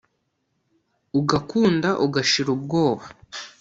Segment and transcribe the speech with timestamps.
[1.19, 3.03] ugakunda ugashira ubwoba